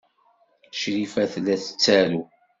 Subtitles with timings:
[0.77, 2.21] Crifa tella tettaru.